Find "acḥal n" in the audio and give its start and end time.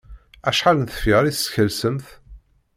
0.49-0.85